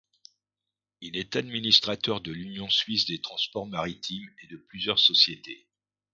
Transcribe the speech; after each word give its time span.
Il 1.01 1.15
est 1.15 1.35
administrateur 1.35 2.21
de 2.21 2.31
l'Union 2.31 2.67
suisse 2.69 3.05
des 3.05 3.21
transports 3.21 3.67
maritimes 3.67 4.27
et 4.41 4.47
de 4.47 4.57
plusieurs 4.57 4.97
sociétés. 4.97 5.67